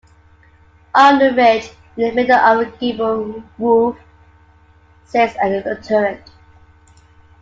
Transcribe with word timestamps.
On 0.95 1.19
the 1.19 1.31
ridge, 1.31 1.69
in 1.95 2.07
the 2.07 2.11
middle 2.15 2.35
of 2.35 2.57
the 2.57 2.75
gable 2.79 3.43
roof, 3.59 3.95
sits 5.05 5.35
a 5.39 5.75
turret. 5.75 6.27